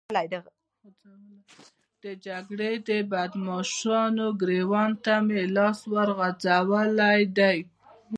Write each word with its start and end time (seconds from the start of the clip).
د 2.03 2.05
جګړې 2.25 2.71
د 2.87 2.89
بدماشانو 3.11 4.25
ګرېوان 4.41 4.91
ته 5.03 5.13
مې 5.25 5.41
لاس 5.55 5.79
ورغځولی 5.93 7.21
دی. 7.37 7.59